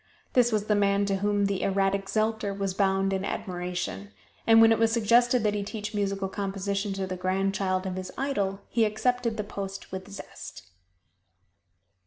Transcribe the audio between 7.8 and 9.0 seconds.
of his idol, he